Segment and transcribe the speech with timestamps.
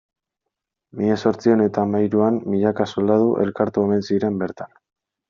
[1.01, 4.73] Mila zortziehun eta hamahiruan milaka soldadu elkartu omen ziren bertan.